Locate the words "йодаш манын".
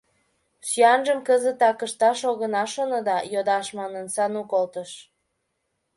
3.33-4.05